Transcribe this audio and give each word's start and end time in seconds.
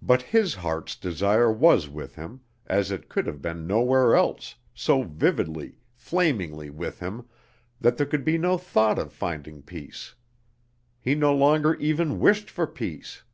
But 0.00 0.22
his 0.22 0.54
heart's 0.54 0.94
desire 0.94 1.50
was 1.50 1.88
with 1.88 2.14
him, 2.14 2.42
as 2.68 2.92
it 2.92 3.08
could 3.08 3.26
have 3.26 3.42
been 3.42 3.66
nowhere 3.66 4.14
else, 4.14 4.54
so 4.74 5.02
vividly, 5.02 5.80
flamingly 5.92 6.70
with 6.70 7.00
him, 7.00 7.26
that 7.80 7.96
there 7.96 8.06
could 8.06 8.24
be 8.24 8.38
no 8.38 8.56
thought 8.56 8.96
of 8.96 9.12
finding 9.12 9.60
peace. 9.60 10.14
He 11.00 11.16
no 11.16 11.34
longer 11.34 11.74
even 11.80 12.20
wished 12.20 12.48
for 12.48 12.68
peace. 12.68 13.24